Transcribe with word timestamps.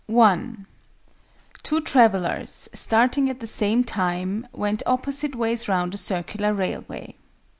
_(1) 0.15 0.65
"Two 1.61 1.79
travellers, 1.79 2.67
starting 2.73 3.29
at 3.29 3.39
the 3.39 3.45
same 3.45 3.83
time, 3.83 4.47
went 4.51 4.81
opposite 4.87 5.35
ways 5.35 5.69
round 5.69 5.93
a 5.93 5.97
circular 5.97 6.55
railway. 6.55 7.13